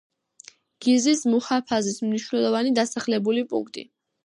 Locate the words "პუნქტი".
3.53-3.89